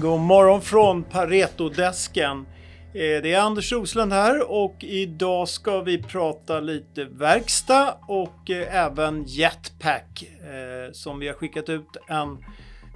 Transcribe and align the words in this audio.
God 0.00 0.20
morgon 0.20 0.62
från 0.62 1.02
Paretodesken. 1.02 2.46
Eh, 2.94 3.22
det 3.22 3.32
är 3.32 3.40
Anders 3.40 3.72
Roslund 3.72 4.12
här 4.12 4.50
och 4.50 4.76
idag 4.80 5.48
ska 5.48 5.80
vi 5.80 6.02
prata 6.02 6.60
lite 6.60 7.04
verkstad 7.04 7.98
och 8.08 8.50
eh, 8.50 8.84
även 8.84 9.24
Jetpack 9.24 10.22
eh, 10.40 10.92
som 10.92 11.18
vi 11.18 11.26
har 11.26 11.34
skickat 11.34 11.68
ut 11.68 11.96
en 12.08 12.38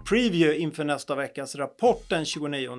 preview 0.08 0.62
inför 0.62 0.84
nästa 0.84 1.14
veckas 1.14 1.54
rapport 1.54 2.04
den 2.08 2.24
29. 2.24 2.70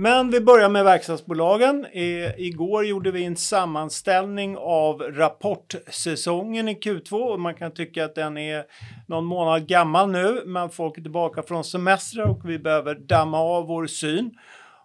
Men 0.00 0.30
vi 0.30 0.40
börjar 0.40 0.68
med 0.68 0.84
verkstadsbolagen. 0.84 1.86
Eh, 1.92 2.40
Igår 2.40 2.86
gjorde 2.86 3.10
vi 3.10 3.24
en 3.24 3.36
sammanställning 3.36 4.56
av 4.58 5.02
rapportsäsongen 5.02 6.68
i 6.68 6.74
Q2 6.74 7.12
och 7.12 7.40
man 7.40 7.54
kan 7.54 7.74
tycka 7.74 8.04
att 8.04 8.14
den 8.14 8.38
är 8.38 8.64
någon 9.08 9.24
månad 9.24 9.66
gammal 9.66 10.10
nu, 10.10 10.42
men 10.46 10.70
folk 10.70 10.98
är 10.98 11.02
tillbaka 11.02 11.42
från 11.42 11.64
semestrar 11.64 12.24
och 12.24 12.40
vi 12.44 12.58
behöver 12.58 12.94
damma 12.94 13.38
av 13.38 13.66
vår 13.66 13.86
syn. 13.86 14.30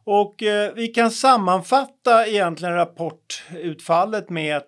Och 0.03 0.43
eh, 0.43 0.71
vi 0.75 0.87
kan 0.87 1.11
sammanfatta 1.11 2.27
egentligen 2.27 2.75
rapportutfallet 2.75 4.29
med 4.29 4.57
att 4.57 4.67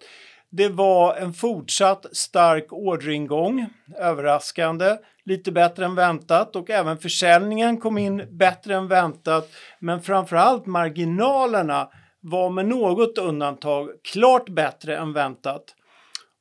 det 0.58 0.70
var 0.70 1.16
en 1.16 1.34
fortsatt 1.34 2.06
stark 2.12 2.74
orderingång, 2.74 3.66
överraskande, 3.98 4.98
lite 5.26 5.52
bättre 5.52 5.86
än 5.86 5.96
väntat 5.96 6.56
och 6.56 6.70
även 6.70 6.98
försäljningen 6.98 7.78
kom 7.78 7.98
in 7.98 8.28
bättre 8.32 8.76
än 8.76 8.88
väntat. 8.88 9.50
Men 9.80 10.02
framförallt 10.02 10.66
marginalerna 10.66 11.90
var 12.22 12.50
med 12.50 12.66
något 12.66 13.18
undantag 13.18 13.90
klart 14.14 14.50
bättre 14.50 14.98
än 14.98 15.14
väntat. 15.14 15.64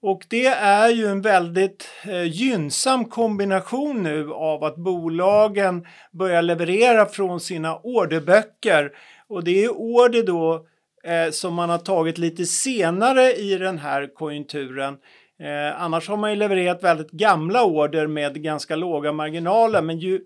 Och 0.03 0.23
det 0.29 0.47
är 0.47 0.89
ju 0.89 1.07
en 1.07 1.23
väldigt 1.23 1.89
eh, 2.05 2.23
gynnsam 2.23 3.05
kombination 3.05 4.03
nu 4.03 4.33
av 4.33 4.65
att 4.65 4.77
bolagen 4.77 5.87
börjar 6.13 6.43
leverera 6.43 7.07
från 7.07 7.41
sina 7.41 7.79
orderböcker. 7.83 8.93
Och 9.29 9.45
det 9.45 9.65
är 9.65 9.71
order 9.77 10.23
då 10.23 10.67
eh, 11.05 11.31
som 11.31 11.55
man 11.55 11.71
har 11.71 11.79
tagit 11.79 12.19
lite 12.19 12.47
senare 12.47 13.33
i 13.33 13.59
den 13.59 13.79
här 13.79 14.15
konjunkturen. 14.15 14.97
Eh, 15.41 15.83
annars 15.83 16.09
har 16.09 16.17
man 16.17 16.31
ju 16.31 16.37
levererat 16.37 16.83
väldigt 16.83 17.11
gamla 17.11 17.65
order 17.65 18.07
med 18.07 18.43
ganska 18.43 18.77
låga 18.77 19.13
marginaler. 19.13 19.83
Men 19.83 19.99
ju 19.99 20.21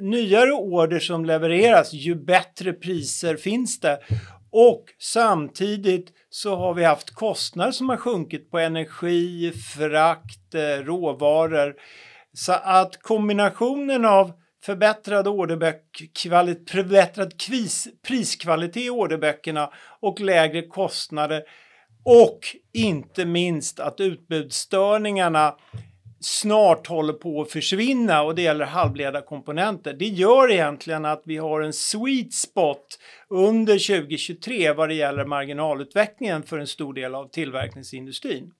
nyare 0.00 0.52
order 0.52 0.98
som 0.98 1.24
levereras, 1.24 1.92
ju 1.92 2.14
bättre 2.14 2.72
priser 2.72 3.36
finns 3.36 3.80
det. 3.80 3.98
Och 4.50 4.84
samtidigt 4.98 6.12
så 6.30 6.56
har 6.56 6.74
vi 6.74 6.84
haft 6.84 7.10
kostnader 7.10 7.72
som 7.72 7.88
har 7.88 7.96
sjunkit 7.96 8.50
på 8.50 8.58
energi, 8.58 9.52
frakt, 9.52 10.54
eh, 10.54 10.84
råvaror. 10.84 11.74
Så 12.32 12.52
att 12.52 13.02
kombinationen 13.02 14.04
av 14.04 14.32
förbättrad 14.66 15.28
orderböck, 15.28 15.82
förbättrad 16.70 17.40
kvis, 17.40 17.88
priskvalitet 18.06 18.82
i 18.82 18.90
orderböckerna 18.90 19.70
och 20.00 20.20
lägre 20.20 20.62
kostnader 20.62 21.42
och 22.04 22.40
inte 22.72 23.24
minst 23.24 23.80
att 23.80 24.00
utbudsstörningarna 24.00 25.56
snart 26.20 26.86
håller 26.86 27.12
på 27.12 27.42
att 27.42 27.50
försvinna 27.50 28.22
och 28.22 28.34
det 28.34 28.42
gäller 28.42 28.64
halvledarkomponenter. 28.64 29.92
Det 29.92 30.04
gör 30.04 30.52
egentligen 30.52 31.04
att 31.04 31.22
vi 31.24 31.36
har 31.36 31.60
en 31.60 31.72
sweet 31.72 32.32
spot 32.32 32.98
under 33.28 33.98
2023 33.98 34.72
vad 34.72 34.88
det 34.88 34.94
gäller 34.94 35.24
marginalutvecklingen 35.24 36.42
för 36.42 36.58
en 36.58 36.66
stor 36.66 36.94
del 36.94 37.14
av 37.14 37.28
tillverkningsindustrin. 37.28 38.52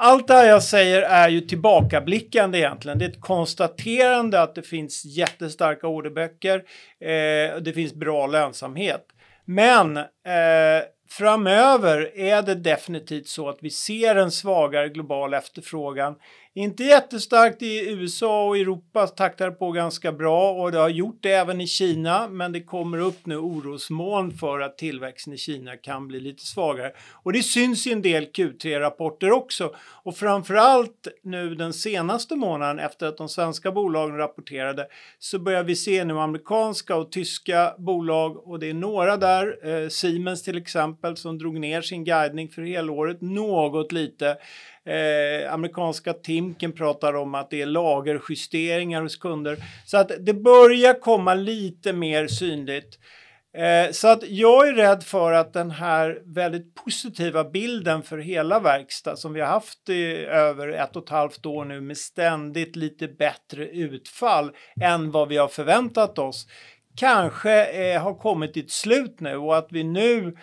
Allt 0.00 0.28
det 0.28 0.34
här 0.34 0.46
jag 0.48 0.62
säger 0.62 1.02
är 1.02 1.28
ju 1.28 1.40
tillbakablickande 1.40 2.58
egentligen. 2.58 2.98
Det 2.98 3.04
är 3.04 3.08
ett 3.08 3.20
konstaterande 3.20 4.42
att 4.42 4.54
det 4.54 4.62
finns 4.62 5.04
jättestarka 5.04 5.86
orderböcker. 5.86 6.62
Eh, 7.00 7.54
och 7.54 7.62
det 7.62 7.72
finns 7.72 7.94
bra 7.94 8.26
lönsamhet. 8.26 9.06
Men 9.44 9.96
eh, 9.96 10.04
framöver 11.08 12.18
är 12.18 12.42
det 12.42 12.54
definitivt 12.54 13.28
så 13.28 13.48
att 13.48 13.58
vi 13.60 13.70
ser 13.70 14.16
en 14.16 14.30
svagare 14.30 14.88
global 14.88 15.34
efterfrågan. 15.34 16.14
Inte 16.58 16.84
jättestarkt 16.84 17.62
i 17.62 17.90
USA 17.90 18.46
och 18.46 18.56
Europa 18.58 19.06
taktar 19.06 19.50
på 19.50 19.72
ganska 19.72 20.12
bra 20.12 20.52
och 20.52 20.72
det 20.72 20.78
har 20.78 20.88
gjort 20.88 21.18
det 21.20 21.32
även 21.32 21.60
i 21.60 21.66
Kina 21.66 22.28
men 22.28 22.52
det 22.52 22.60
kommer 22.60 22.98
upp 22.98 23.26
nu 23.26 23.36
orosmoln 23.36 24.32
för 24.32 24.60
att 24.60 24.78
tillväxten 24.78 25.32
i 25.32 25.36
Kina 25.36 25.76
kan 25.76 26.08
bli 26.08 26.20
lite 26.20 26.46
svagare. 26.46 26.92
Och 27.22 27.32
det 27.32 27.42
syns 27.42 27.86
i 27.86 27.92
en 27.92 28.02
del 28.02 28.24
Q3-rapporter 28.24 29.32
också 29.32 29.74
och 29.78 30.16
framförallt 30.16 31.08
nu 31.22 31.54
den 31.54 31.72
senaste 31.72 32.36
månaden 32.36 32.78
efter 32.78 33.06
att 33.06 33.16
de 33.16 33.28
svenska 33.28 33.72
bolagen 33.72 34.16
rapporterade 34.16 34.86
så 35.18 35.38
börjar 35.38 35.62
vi 35.62 35.76
se 35.76 36.04
nu 36.04 36.18
amerikanska 36.18 36.96
och 36.96 37.12
tyska 37.12 37.74
bolag 37.78 38.48
och 38.48 38.58
det 38.58 38.70
är 38.70 38.74
några 38.74 39.16
där, 39.16 39.68
eh, 39.68 39.88
Siemens 39.88 40.42
till 40.42 40.58
exempel 40.58 40.97
som 41.18 41.38
drog 41.38 41.60
ner 41.60 41.82
sin 41.82 42.04
guidning 42.04 42.48
för 42.48 42.62
helåret 42.62 43.20
något 43.20 43.92
lite. 43.92 44.36
Eh, 44.84 45.52
amerikanska 45.52 46.12
Timken 46.12 46.72
pratar 46.72 47.14
om 47.14 47.34
att 47.34 47.50
det 47.50 47.62
är 47.62 47.66
lagerjusteringar 47.66 49.02
hos 49.02 49.16
kunder. 49.16 49.56
Så 49.86 49.96
att 49.96 50.12
det 50.20 50.34
börjar 50.34 51.00
komma 51.00 51.34
lite 51.34 51.92
mer 51.92 52.26
synligt. 52.26 52.98
Eh, 53.56 53.90
så 53.92 54.08
att 54.08 54.28
jag 54.28 54.68
är 54.68 54.72
rädd 54.72 55.02
för 55.02 55.32
att 55.32 55.52
den 55.52 55.70
här 55.70 56.22
väldigt 56.24 56.74
positiva 56.74 57.44
bilden 57.44 58.02
för 58.02 58.18
hela 58.18 58.60
verkstad 58.60 59.16
som 59.16 59.32
vi 59.32 59.40
har 59.40 59.48
haft 59.48 59.88
i 59.88 60.16
över 60.24 60.68
ett 60.68 60.96
och 60.96 61.02
ett 61.02 61.08
halvt 61.08 61.46
år 61.46 61.64
nu 61.64 61.80
med 61.80 61.96
ständigt 61.96 62.76
lite 62.76 63.08
bättre 63.08 63.68
utfall 63.68 64.50
än 64.80 65.10
vad 65.10 65.28
vi 65.28 65.36
har 65.36 65.48
förväntat 65.48 66.18
oss 66.18 66.46
kanske 66.96 67.64
eh, 67.64 68.02
har 68.02 68.14
kommit 68.14 68.52
till 68.52 68.64
ett 68.64 68.70
slut 68.70 69.20
nu 69.20 69.36
och 69.36 69.56
att 69.58 69.68
vi 69.70 69.84
nu 69.84 70.36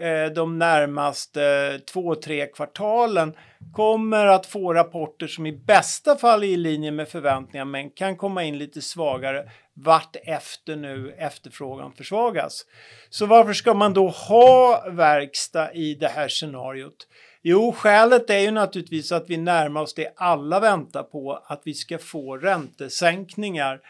Eh, 0.00 0.26
de 0.26 0.58
närmaste 0.58 1.80
två, 1.92 2.14
tre 2.14 2.46
kvartalen 2.46 3.34
kommer 3.72 4.26
att 4.26 4.46
få 4.46 4.74
rapporter 4.74 5.26
som 5.26 5.46
i 5.46 5.52
bästa 5.52 6.16
fall 6.16 6.42
är 6.42 6.48
i 6.48 6.56
linje 6.56 6.90
med 6.90 7.08
förväntningar 7.08 7.64
men 7.64 7.90
kan 7.90 8.16
komma 8.16 8.44
in 8.44 8.58
lite 8.58 8.82
svagare 8.82 9.50
vart 9.74 10.16
efter 10.24 10.76
nu 10.76 11.14
efterfrågan 11.18 11.92
försvagas. 11.92 12.66
Så 13.10 13.26
varför 13.26 13.52
ska 13.52 13.74
man 13.74 13.94
då 13.94 14.08
ha 14.08 14.84
verkstad 14.90 15.72
i 15.72 15.94
det 15.94 16.08
här 16.08 16.28
scenariot? 16.28 17.06
Jo, 17.42 17.72
skälet 17.72 18.30
är 18.30 18.38
ju 18.38 18.50
naturligtvis 18.50 19.12
att 19.12 19.30
vi 19.30 19.36
närmar 19.36 19.80
oss 19.80 19.94
det 19.94 20.12
alla 20.16 20.60
väntar 20.60 21.02
på, 21.02 21.42
att 21.46 21.62
vi 21.64 21.74
ska 21.74 21.98
få 21.98 22.36
räntesänkningar 22.36 23.80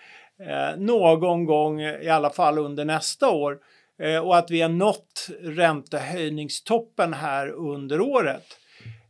eh, 0.48 0.78
någon 0.78 1.44
gång, 1.44 1.81
i 1.81 2.09
alla 2.09 2.31
fall 2.31 2.59
under 2.59 2.84
nästa 2.84 3.31
år 3.31 3.59
Eh, 4.00 4.19
och 4.19 4.38
att 4.38 4.50
vi 4.50 4.61
har 4.61 4.69
nått 4.69 5.28
räntehöjningstoppen 5.43 7.15
här 7.15 7.49
under 7.49 8.00
året. 8.00 8.44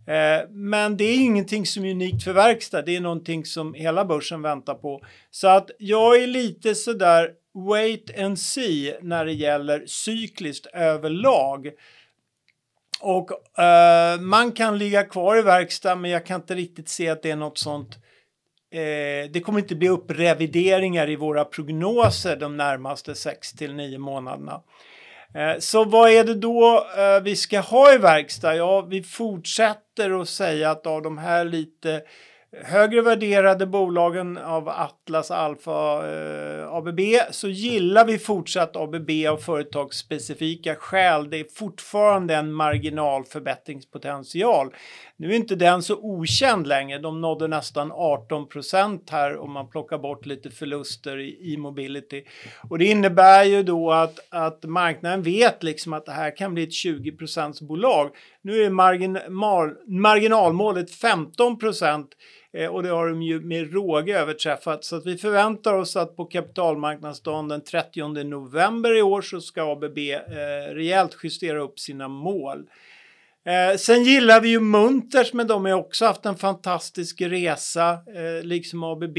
Eh, 0.06 0.48
men 0.50 0.96
det 0.96 1.04
är 1.04 1.20
ingenting 1.20 1.66
som 1.66 1.84
är 1.84 1.90
unikt 1.90 2.24
för 2.24 2.32
verkstad, 2.32 2.82
det 2.82 2.96
är 2.96 3.00
någonting 3.00 3.44
som 3.44 3.74
hela 3.74 4.04
börsen 4.04 4.42
väntar 4.42 4.74
på. 4.74 5.04
Så 5.30 5.48
att 5.48 5.70
jag 5.78 6.22
är 6.22 6.26
lite 6.26 6.74
sådär 6.74 7.30
wait 7.54 8.18
and 8.18 8.38
see 8.38 8.98
när 9.02 9.24
det 9.24 9.32
gäller 9.32 9.86
cykliskt 9.86 10.66
överlag. 10.66 11.70
Och 13.00 13.58
eh, 13.62 14.20
man 14.20 14.52
kan 14.52 14.78
ligga 14.78 15.02
kvar 15.02 15.36
i 15.36 15.42
verkstad 15.42 15.96
men 15.96 16.10
jag 16.10 16.26
kan 16.26 16.40
inte 16.40 16.54
riktigt 16.54 16.88
se 16.88 17.08
att 17.08 17.22
det 17.22 17.30
är 17.30 17.36
något 17.36 17.58
sånt 17.58 17.98
Eh, 18.72 19.30
det 19.30 19.40
kommer 19.44 19.58
inte 19.58 19.74
bli 19.74 19.88
upprevideringar 19.88 21.10
i 21.10 21.16
våra 21.16 21.44
prognoser 21.44 22.36
de 22.36 22.56
närmaste 22.56 23.14
6 23.14 23.52
till 23.52 23.74
9 23.74 23.98
månaderna. 23.98 24.62
Eh, 25.34 25.58
så 25.58 25.84
vad 25.84 26.10
är 26.10 26.24
det 26.24 26.34
då 26.34 26.86
eh, 26.98 27.22
vi 27.22 27.36
ska 27.36 27.60
ha 27.60 27.94
i 27.94 27.98
verkstad? 27.98 28.56
Ja, 28.56 28.80
vi 28.80 29.02
fortsätter 29.02 30.20
att 30.20 30.28
säga 30.28 30.70
att 30.70 30.86
av 30.86 31.02
de 31.02 31.18
här 31.18 31.44
lite 31.44 32.02
högre 32.52 33.02
värderade 33.02 33.66
bolagen 33.66 34.38
av 34.38 34.68
Atlas, 34.68 35.30
Alfa, 35.30 36.10
eh, 36.12 36.72
ABB 36.72 37.00
så 37.30 37.48
gillar 37.48 38.04
vi 38.04 38.18
fortsatt 38.18 38.76
ABB 38.76 39.10
av 39.30 39.36
företagsspecifika 39.36 40.74
skäl. 40.74 41.30
Det 41.30 41.40
är 41.40 41.46
fortfarande 41.54 42.34
en 42.34 42.52
marginalförbättringspotential. 42.52 44.74
Nu 45.16 45.30
är 45.30 45.36
inte 45.36 45.54
den 45.54 45.82
så 45.82 45.94
okänd 45.94 46.66
längre. 46.66 46.98
De 46.98 47.20
nådde 47.20 47.48
nästan 47.48 47.92
18 47.92 48.48
procent 48.48 49.10
här 49.10 49.38
om 49.38 49.52
man 49.52 49.70
plockar 49.70 49.98
bort 49.98 50.26
lite 50.26 50.50
förluster 50.50 51.18
i 51.18 51.54
e-mobility. 51.54 52.24
Och 52.70 52.78
det 52.78 52.84
innebär 52.84 53.44
ju 53.44 53.62
då 53.62 53.90
att, 53.90 54.18
att 54.28 54.64
marknaden 54.64 55.22
vet 55.22 55.62
liksom 55.62 55.92
att 55.92 56.06
det 56.06 56.12
här 56.12 56.36
kan 56.36 56.54
bli 56.54 56.62
ett 56.62 56.72
20 56.72 57.12
procents 57.12 57.60
bolag. 57.60 58.10
Nu 58.42 58.64
är 58.64 58.70
margin, 58.70 59.18
mar, 59.28 59.76
marginalmålet 59.86 60.90
15 60.90 61.58
procent 61.58 62.10
Eh, 62.52 62.68
och 62.68 62.82
det 62.82 62.88
har 62.88 63.08
de 63.08 63.22
ju 63.22 63.40
med 63.40 63.72
råge 63.72 64.18
överträffat. 64.18 64.84
Så 64.84 64.96
att 64.96 65.06
vi 65.06 65.16
förväntar 65.16 65.74
oss 65.74 65.96
att 65.96 66.16
på 66.16 66.24
kapitalmarknadsdagen 66.24 67.48
den 67.48 67.64
30 67.64 68.24
november 68.24 68.98
i 68.98 69.02
år 69.02 69.22
så 69.22 69.40
ska 69.40 69.72
ABB 69.72 69.98
eh, 69.98 70.74
rejält 70.74 71.16
justera 71.22 71.60
upp 71.60 71.78
sina 71.78 72.08
mål. 72.08 72.66
Eh, 73.46 73.76
sen 73.76 74.04
gillar 74.04 74.40
vi 74.40 74.48
ju 74.48 74.60
Munters, 74.60 75.32
men 75.32 75.46
de 75.46 75.64
har 75.64 75.72
också 75.72 76.04
haft 76.04 76.26
en 76.26 76.36
fantastisk 76.36 77.20
resa, 77.20 77.90
eh, 77.92 78.42
liksom 78.42 78.84
ABB. 78.84 79.18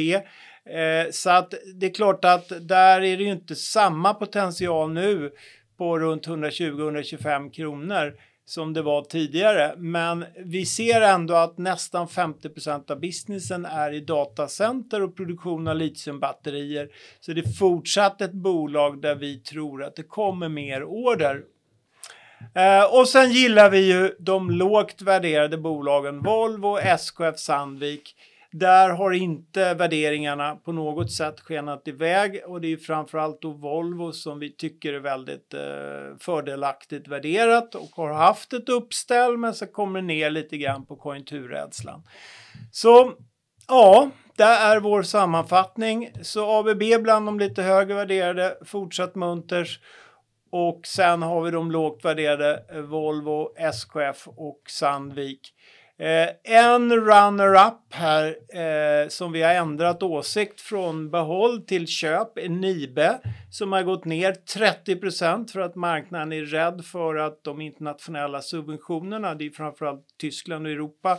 Eh, 0.66 1.12
så 1.12 1.30
att 1.30 1.54
det 1.76 1.86
är 1.86 1.94
klart 1.94 2.26
att 2.26 2.68
där 2.68 3.02
är 3.02 3.18
det 3.18 3.24
ju 3.24 3.32
inte 3.32 3.56
samma 3.56 4.14
potential 4.14 4.92
nu 4.94 5.32
på 5.78 6.00
runt 6.00 6.28
120-125 6.28 7.52
kronor 7.52 8.14
som 8.52 8.74
det 8.74 8.82
var 8.82 9.02
tidigare. 9.02 9.74
Men 9.78 10.26
vi 10.46 10.66
ser 10.66 11.02
ändå 11.02 11.34
att 11.34 11.58
nästan 11.58 12.08
50% 12.08 12.92
av 12.92 13.00
businessen 13.00 13.66
är 13.66 13.94
i 13.94 14.00
datacenter 14.00 15.02
och 15.02 15.16
produktion 15.16 15.68
av 15.68 15.76
litiumbatterier. 15.76 16.90
Så 17.20 17.34
det 17.34 17.42
är 17.42 17.54
fortsatt 17.54 18.22
ett 18.22 18.34
bolag 18.34 19.02
där 19.02 19.16
vi 19.16 19.40
tror 19.40 19.84
att 19.84 19.96
det 19.96 20.04
kommer 20.04 20.50
mer 20.50 20.84
order. 20.84 21.42
Eh, 22.56 23.00
och 23.00 23.08
sen 23.08 23.32
gillar 23.32 23.70
vi 23.70 23.80
ju 23.80 24.16
de 24.20 24.52
lågt 24.52 25.02
värderade 25.02 25.58
bolagen 25.58 26.24
Volvo, 26.24 26.78
SKF, 26.78 27.40
Sandvik. 27.40 28.16
Där 28.52 28.90
har 28.90 29.12
inte 29.12 29.74
värderingarna 29.74 30.56
på 30.56 30.72
något 30.72 31.12
sätt 31.12 31.40
skenat 31.40 31.88
iväg 31.88 32.42
och 32.48 32.62
det 32.62 32.74
är 32.74 32.78
framförallt 32.78 33.42
då 33.42 33.52
Volvo 33.52 34.12
som 34.12 34.40
vi 34.40 34.56
tycker 34.56 34.94
är 34.94 35.00
väldigt 35.00 35.54
eh, 35.54 36.18
fördelaktigt 36.20 37.08
värderat 37.08 37.76
och 37.76 37.90
har 37.96 38.14
haft 38.14 38.54
ett 38.54 38.70
uppställ 38.70 39.38
men 39.38 39.54
så 39.54 39.68
kommer 39.68 40.02
det 40.02 40.08
ner 40.08 40.30
lite 40.30 40.58
grann 40.58 40.86
på 40.86 40.96
konjunkturrädslan. 40.96 42.04
Så 42.72 43.14
ja, 43.68 44.10
det 44.36 44.44
är 44.44 44.80
vår 44.80 45.04
sammanfattning. 45.04 46.10
Så 46.22 46.60
ABB 46.60 47.04
bland 47.04 47.26
de 47.26 47.40
lite 47.40 47.64
högre 47.64 47.96
värderade, 47.96 48.58
fortsatt 48.66 49.16
munters 49.16 49.80
och 50.52 50.82
sen 50.88 51.22
har 51.22 51.42
vi 51.42 51.52
de 51.52 51.72
lågt 51.72 52.06
värderade 52.06 52.66
eh, 52.72 52.82
Volvo, 52.82 53.54
SKF 53.58 54.28
och 54.28 54.62
Sandvik. 54.68 55.54
Eh, 55.98 56.30
en 56.44 56.92
runner-up 56.92 57.94
här 57.94 58.36
eh, 58.54 59.08
som 59.08 59.32
vi 59.32 59.42
har 59.42 59.54
ändrat 59.54 60.04
åsikt 60.04 60.62
från 60.62 61.10
behåll 61.10 61.62
till 61.62 61.88
köp 61.88 62.38
är 62.38 62.50
Nibe 62.50 63.20
som 63.52 63.72
har 63.72 63.84
gått 63.84 64.06
ner 64.06 64.36
30% 64.56 65.52
för 65.52 65.60
att 65.60 65.76
marknaden 65.76 66.34
är 66.34 66.42
rädd 66.42 66.86
för 66.86 67.16
att 67.16 67.44
de 67.44 67.62
internationella 67.62 68.42
subventionerna, 68.42 69.36
det 69.36 69.46
är 69.46 69.50
framförallt 69.50 70.06
Tyskland 70.20 70.66
och 70.66 70.72
Europa, 70.72 71.18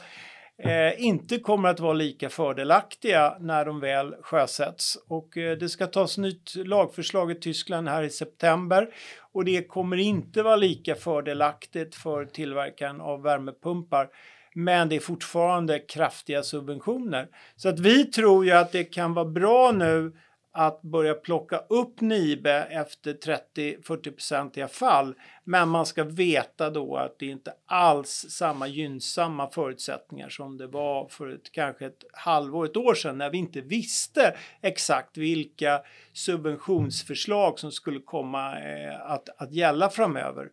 eh, 0.59 1.05
inte 1.05 1.39
kommer 1.39 1.69
att 1.69 1.81
vara 1.81 1.93
lika 1.93 2.29
fördelaktiga 2.29 3.37
när 3.41 3.65
de 3.65 3.81
väl 3.81 4.15
sjösätts. 4.23 4.99
Och 5.09 5.37
eh, 5.37 5.59
det 5.59 5.69
ska 5.69 5.87
tas 5.87 6.19
nytt 6.19 6.55
lagförslag 6.55 7.31
i 7.31 7.35
Tyskland 7.35 7.89
här 7.89 8.03
i 8.03 8.11
september 8.11 8.89
och 9.33 9.45
det 9.45 9.69
kommer 9.69 9.97
inte 9.97 10.43
vara 10.43 10.57
lika 10.57 10.95
fördelaktigt 10.95 11.95
för 11.95 12.25
tillverkaren 12.25 13.01
av 13.01 13.23
värmepumpar. 13.23 14.09
Men 14.55 14.89
det 14.89 14.97
är 14.97 15.01
fortfarande 15.01 15.79
kraftiga 15.79 16.43
subventioner. 16.43 17.29
Så 17.57 17.69
att 17.69 17.81
vi 17.81 18.05
tror 18.05 18.45
ju 18.45 18.51
att 18.51 18.73
det 18.73 18.85
kan 18.85 19.15
vara 19.15 19.25
bra 19.25 19.73
nu 19.73 20.13
att 20.55 20.83
börja 20.83 21.15
plocka 21.15 21.59
upp 21.69 22.01
Nibe 22.01 22.67
efter 22.71 23.15
30–40-procentiga 23.15 24.69
fall. 24.69 25.15
Men 25.45 25.69
man 25.69 25.87
ska 25.87 26.05
veta 26.05 26.71
då 26.71 26.97
att 26.97 27.19
det 27.19 27.27
inte 27.27 27.53
alls 27.67 28.27
samma 28.29 28.67
gynnsamma 28.67 29.51
förutsättningar 29.51 30.29
som 30.29 30.57
det 30.57 30.67
var 30.67 31.09
för 31.09 31.35
ett, 31.35 31.53
kanske 31.53 31.87
ett 31.87 32.05
halvår, 32.13 32.65
ett 32.65 32.77
år 32.77 32.95
sedan 32.95 33.19
när 33.19 33.31
vi 33.31 33.39
inte 33.39 33.61
visste 33.61 34.37
exakt 34.63 35.17
vilka 35.17 35.83
subventionsförslag 36.13 37.59
som 37.59 37.73
skulle 37.73 38.01
komma 38.01 38.61
eh, 38.61 39.11
att, 39.11 39.29
att 39.37 39.53
gälla 39.53 39.91
framöver. 39.91 40.49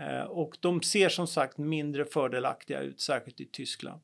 Eh, 0.00 0.24
och 0.24 0.56
de 0.60 0.82
ser 0.82 1.08
som 1.08 1.26
sagt 1.26 1.58
mindre 1.58 2.04
fördelaktiga 2.04 2.80
ut, 2.80 3.00
särskilt 3.00 3.40
i 3.40 3.46
Tyskland. 3.46 4.00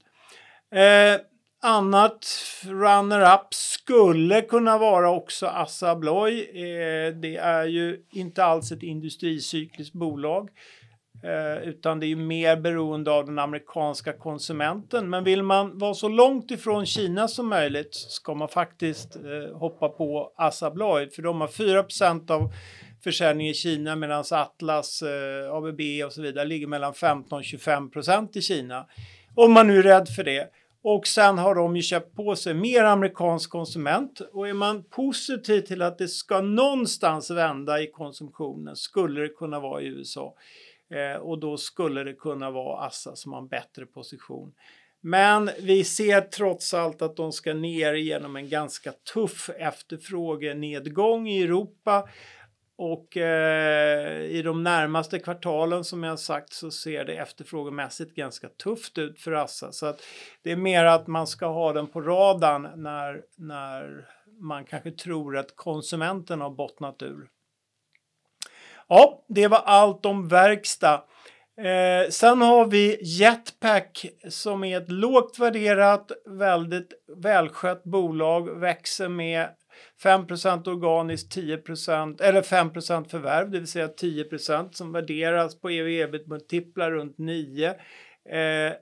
Eh, 0.70 1.20
annat 1.62 2.26
runner-up 2.64 3.54
skulle 3.54 4.40
kunna 4.40 4.78
vara 4.78 5.10
också 5.10 5.46
Assa 5.46 5.90
Abloy. 5.90 6.40
Eh, 6.40 7.14
det 7.14 7.36
är 7.36 7.64
ju 7.64 8.02
inte 8.12 8.44
alls 8.44 8.72
ett 8.72 8.82
industricykliskt 8.82 9.94
bolag 9.94 10.50
eh, 11.24 11.68
utan 11.68 12.00
det 12.00 12.06
är 12.06 12.16
mer 12.16 12.56
beroende 12.56 13.10
av 13.10 13.26
den 13.26 13.38
amerikanska 13.38 14.12
konsumenten. 14.12 15.10
Men 15.10 15.24
vill 15.24 15.42
man 15.42 15.78
vara 15.78 15.94
så 15.94 16.08
långt 16.08 16.50
ifrån 16.50 16.86
Kina 16.86 17.28
som 17.28 17.48
möjligt 17.48 17.94
ska 17.94 18.34
man 18.34 18.48
faktiskt 18.48 19.16
eh, 19.16 19.58
hoppa 19.58 19.88
på 19.88 20.32
Assa 20.36 20.66
Abloy 20.66 21.10
för 21.10 21.22
de 21.22 21.40
har 21.40 21.48
4% 21.48 22.30
av 22.30 22.52
försäljning 23.04 23.48
i 23.48 23.54
Kina 23.54 23.96
medan 23.96 24.24
Atlas, 24.30 25.02
eh, 25.02 25.52
ABB 25.52 25.80
och 26.06 26.12
så 26.12 26.22
vidare 26.22 26.44
ligger 26.44 26.66
mellan 26.66 26.94
15 26.94 27.38
och 27.38 27.44
25 27.44 27.90
procent 27.90 28.36
i 28.36 28.42
Kina. 28.42 28.86
Om 29.34 29.52
man 29.52 29.66
nu 29.66 29.78
är 29.78 29.82
rädd 29.82 30.08
för 30.08 30.24
det. 30.24 30.50
Och 30.82 31.06
sen 31.06 31.38
har 31.38 31.54
de 31.54 31.76
ju 31.76 31.82
köpt 31.82 32.16
på 32.16 32.36
sig 32.36 32.54
mer 32.54 32.84
amerikansk 32.84 33.50
konsument 33.50 34.20
och 34.20 34.48
är 34.48 34.52
man 34.52 34.84
positiv 34.84 35.60
till 35.60 35.82
att 35.82 35.98
det 35.98 36.08
ska 36.08 36.40
någonstans 36.40 37.30
vända 37.30 37.80
i 37.80 37.86
konsumtionen 37.86 38.76
skulle 38.76 39.20
det 39.20 39.28
kunna 39.28 39.60
vara 39.60 39.82
i 39.82 39.86
USA. 39.86 40.34
Eh, 40.90 41.20
och 41.20 41.38
då 41.38 41.56
skulle 41.56 42.04
det 42.04 42.12
kunna 42.12 42.50
vara 42.50 42.86
Assa 42.86 43.16
som 43.16 43.32
har 43.32 43.40
en 43.40 43.48
bättre 43.48 43.86
position. 43.86 44.52
Men 45.00 45.50
vi 45.60 45.84
ser 45.84 46.20
trots 46.20 46.74
allt 46.74 47.02
att 47.02 47.16
de 47.16 47.32
ska 47.32 47.54
ner 47.54 47.94
genom 47.94 48.36
en 48.36 48.48
ganska 48.48 48.92
tuff 49.14 49.50
efterfrågenedgång 49.58 51.28
i 51.28 51.42
Europa 51.42 52.08
och 52.78 53.16
eh, 53.16 54.22
i 54.22 54.42
de 54.42 54.62
närmaste 54.62 55.18
kvartalen 55.18 55.84
som 55.84 56.02
jag 56.02 56.18
sagt 56.18 56.52
så 56.52 56.70
ser 56.70 57.04
det 57.04 57.16
efterfrågemässigt 57.16 58.14
ganska 58.14 58.48
tufft 58.48 58.98
ut 58.98 59.20
för 59.20 59.32
Assa. 59.32 59.72
Så 59.72 59.86
att 59.86 60.02
det 60.42 60.52
är 60.52 60.56
mer 60.56 60.84
att 60.84 61.06
man 61.06 61.26
ska 61.26 61.46
ha 61.46 61.72
den 61.72 61.86
på 61.86 62.00
radarn 62.00 62.68
när, 62.82 63.22
när 63.36 64.06
man 64.40 64.64
kanske 64.64 64.90
tror 64.90 65.36
att 65.36 65.56
konsumenten 65.56 66.40
har 66.40 66.50
bottnat 66.50 67.02
ur. 67.02 67.28
Ja, 68.88 69.24
det 69.28 69.48
var 69.48 69.62
allt 69.64 70.06
om 70.06 70.28
verkstad. 70.28 71.04
Eh, 71.58 72.10
sen 72.10 72.40
har 72.40 72.66
vi 72.66 72.98
Jetpack 73.02 74.06
som 74.28 74.64
är 74.64 74.80
ett 74.80 74.90
lågt 74.90 75.38
värderat, 75.38 76.12
väldigt 76.26 76.92
välskött 77.16 77.84
bolag, 77.84 78.60
växer 78.60 79.08
med 79.08 79.48
5% 80.02 80.68
organiskt, 80.68 81.36
10% 81.36 82.22
eller 82.22 82.42
5% 82.42 83.08
förvärv, 83.08 83.50
det 83.50 83.58
vill 83.58 83.68
säga 83.68 83.88
10% 83.88 84.72
som 84.72 84.92
värderas 84.92 85.60
på 85.60 85.70
ev 85.70 85.88
ebit 85.88 86.26
multiplar 86.26 86.90
runt 86.90 87.18
9. 87.18 87.68
Eh, 87.68 88.72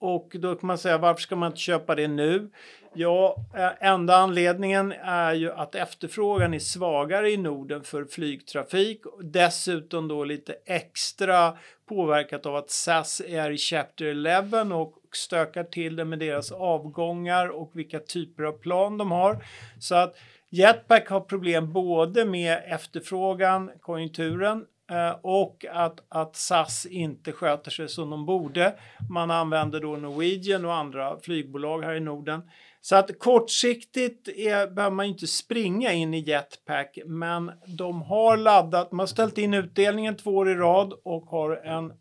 och 0.00 0.36
då 0.38 0.54
kan 0.54 0.66
man 0.66 0.78
säga 0.78 0.98
varför 0.98 1.20
ska 1.20 1.36
man 1.36 1.46
inte 1.46 1.60
köpa 1.60 1.94
det 1.94 2.08
nu? 2.08 2.50
Ja, 2.94 3.36
enda 3.80 4.16
anledningen 4.16 4.92
är 5.02 5.34
ju 5.34 5.52
att 5.52 5.74
efterfrågan 5.74 6.54
är 6.54 6.58
svagare 6.58 7.30
i 7.30 7.36
Norden 7.36 7.82
för 7.82 8.04
flygtrafik. 8.04 9.02
Dessutom 9.22 10.08
då 10.08 10.24
lite 10.24 10.54
extra 10.66 11.56
påverkat 11.88 12.46
av 12.46 12.56
att 12.56 12.70
SAS 12.70 13.20
är 13.28 13.50
i 13.50 13.58
Chapter 13.58 14.04
11 14.04 14.62
och 14.62 14.94
stökar 15.12 15.64
till 15.64 15.96
det 15.96 16.04
med 16.04 16.18
deras 16.18 16.52
avgångar 16.52 17.48
och 17.48 17.70
vilka 17.74 17.98
typer 17.98 18.42
av 18.42 18.52
plan 18.52 18.98
de 18.98 19.10
har. 19.10 19.44
Så 19.78 19.94
att 19.94 20.16
Jetpack 20.48 21.08
har 21.08 21.20
problem 21.20 21.72
både 21.72 22.24
med 22.24 22.62
efterfrågan, 22.66 23.70
konjunkturen 23.80 24.64
Eh, 24.90 25.16
och 25.22 25.64
att, 25.70 26.00
att 26.08 26.36
SAS 26.36 26.86
inte 26.86 27.32
sköter 27.32 27.70
sig 27.70 27.88
som 27.88 28.10
de 28.10 28.26
borde. 28.26 28.74
Man 29.10 29.30
använder 29.30 29.80
då 29.80 29.96
Norwegian 29.96 30.64
och 30.64 30.74
andra 30.74 31.20
flygbolag 31.20 31.82
här 31.82 31.94
i 31.94 32.00
Norden. 32.00 32.42
Så 32.80 32.96
att 32.96 33.18
kortsiktigt 33.18 34.28
är, 34.28 34.70
behöver 34.70 34.96
man 34.96 35.06
inte 35.06 35.26
springa 35.26 35.92
in 35.92 36.14
i 36.14 36.18
Jetpack, 36.18 36.98
men 37.06 37.52
de 37.66 38.02
har 38.02 38.36
laddat, 38.36 38.92
man 38.92 38.98
har 38.98 39.06
ställt 39.06 39.38
in 39.38 39.54
utdelningen 39.54 40.16
två 40.16 40.30
år 40.30 40.50
i 40.50 40.54
rad 40.54 40.92
och 41.04 41.22
har 41.22 41.56
en, 41.56 41.92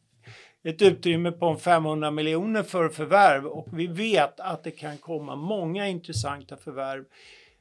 ett 0.63 0.81
utrymme 0.81 1.31
på 1.31 1.55
500 1.55 2.12
miljoner 2.12 2.63
för 2.63 2.89
förvärv 2.89 3.46
och 3.46 3.67
vi 3.74 3.88
vet 3.88 4.39
att 4.39 4.63
det 4.63 4.72
kan 4.72 4.98
komma 4.98 5.36
många 5.36 5.88
intressanta 5.88 6.58
förvärv. 6.58 7.03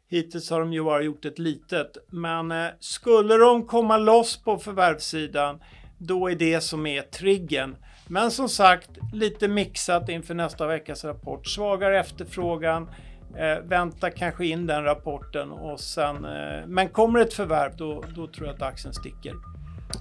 Hittills 0.09 0.51
har 0.51 0.61
de 0.61 0.73
ju 0.73 0.85
bara 0.85 1.03
gjort 1.03 1.25
ett 1.25 1.39
litet, 1.39 1.97
men 2.11 2.53
eh, 2.53 2.69
skulle 2.81 3.37
de 3.37 3.67
komma 3.67 3.97
loss 3.97 4.37
på 4.37 4.59
förvärvssidan, 4.59 5.63
då 5.99 6.31
är 6.31 6.35
det 6.35 6.61
som 6.61 6.87
är 6.87 7.03
triggen. 7.03 7.77
Men 8.09 8.31
som 8.31 8.49
sagt, 8.49 8.91
lite 9.13 9.49
mixat 9.49 10.09
inför 10.09 10.35
nästa 10.35 10.67
veckas 10.67 11.05
rapport. 11.05 11.47
Svagare 11.47 12.01
efterfrågan, 12.01 12.89
Eh, 13.37 13.59
vänta 13.65 14.11
kanske 14.11 14.47
in 14.47 14.67
den 14.67 14.85
rapporten 14.85 15.53
och 15.53 15.81
sen, 15.81 16.25
eh, 16.25 16.67
men 16.67 16.89
kommer 16.89 17.21
ett 17.21 17.35
förvärv 17.35 17.77
då, 17.77 18.05
då 18.17 18.27
tror 18.27 18.47
jag 18.47 18.57
att 18.57 18.63
aktien 18.63 18.95
sticker. 18.95 19.35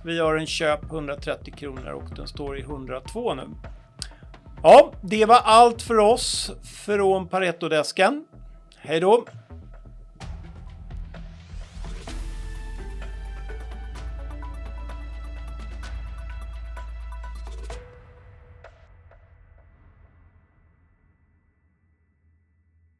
Vi 0.06 0.20
har 0.20 0.36
en 0.36 0.48
köp 0.48 0.84
130 0.84 1.54
kronor 1.58 1.92
och 1.92 2.16
den 2.16 2.28
står 2.28 2.58
i 2.58 2.62
102 2.62 3.34
nu. 3.34 3.44
Ja, 4.64 4.92
det 5.02 5.26
var 5.26 5.42
allt 5.44 5.82
för 5.82 5.98
oss 5.98 6.52
från 6.86 7.28
Paretodesken. 7.28 8.26
Hej 8.78 9.00
då! 9.00 9.26